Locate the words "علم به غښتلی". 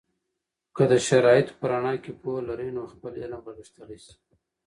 3.23-3.97